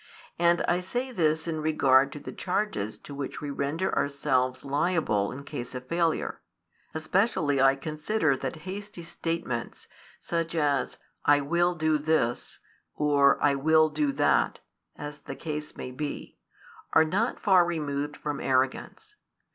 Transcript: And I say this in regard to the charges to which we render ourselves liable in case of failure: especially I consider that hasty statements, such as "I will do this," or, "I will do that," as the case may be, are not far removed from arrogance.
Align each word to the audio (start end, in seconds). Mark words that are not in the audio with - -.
And 0.39 0.63
I 0.63 0.79
say 0.79 1.11
this 1.11 1.47
in 1.47 1.61
regard 1.61 2.11
to 2.13 2.19
the 2.19 2.31
charges 2.31 2.97
to 2.97 3.13
which 3.13 3.39
we 3.39 3.51
render 3.51 3.95
ourselves 3.95 4.65
liable 4.65 5.31
in 5.31 5.43
case 5.43 5.75
of 5.75 5.85
failure: 5.85 6.41
especially 6.95 7.61
I 7.61 7.75
consider 7.75 8.35
that 8.35 8.55
hasty 8.65 9.03
statements, 9.03 9.87
such 10.19 10.55
as 10.55 10.97
"I 11.25 11.41
will 11.41 11.75
do 11.75 11.99
this," 11.99 12.57
or, 12.95 13.37
"I 13.43 13.53
will 13.53 13.89
do 13.89 14.11
that," 14.13 14.59
as 14.95 15.19
the 15.19 15.35
case 15.35 15.77
may 15.77 15.91
be, 15.91 16.35
are 16.93 17.05
not 17.05 17.39
far 17.39 17.63
removed 17.63 18.17
from 18.17 18.39
arrogance. 18.41 19.17